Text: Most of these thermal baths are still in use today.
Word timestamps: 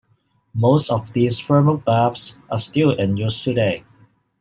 Most 0.55 0.89
of 0.89 1.13
these 1.13 1.39
thermal 1.39 1.77
baths 1.77 2.35
are 2.49 2.57
still 2.57 2.89
in 2.89 3.17
use 3.17 3.43
today. 3.43 3.83